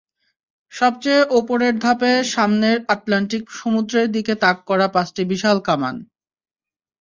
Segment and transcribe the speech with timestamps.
[0.71, 5.95] সবচেয়ে ওপরের ধাপে সামনের আটলান্টিক সমুদ্রের দিকে তাক করা পাঁচটি বিশাল কামান।